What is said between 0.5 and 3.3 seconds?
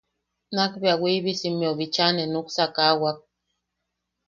Nakbea Wiibisimmeu bicha ne nuksakawak.